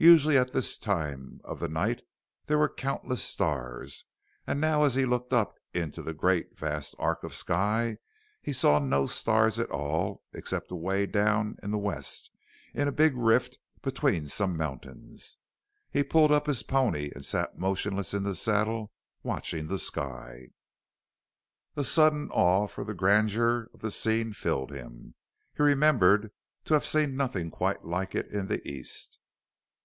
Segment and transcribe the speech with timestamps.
[0.00, 2.02] Usually at this time of the night
[2.46, 4.04] there were countless stars,
[4.46, 7.98] and now as he looked up into the great, vast arc of sky
[8.40, 12.30] he saw no stars at all except away down in the west
[12.72, 15.36] in a big rift between some mountains.
[15.90, 18.92] He pulled up his pony and sat motionless in the saddle,
[19.24, 20.50] watching the sky.
[21.74, 25.16] A sudden awe for the grandeur of the scene filled him.
[25.56, 26.30] He remembered
[26.66, 29.18] to have seen nothing quite like it in the East.